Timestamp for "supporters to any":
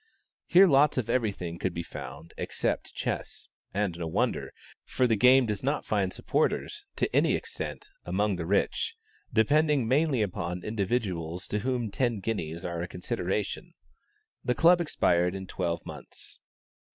6.11-7.35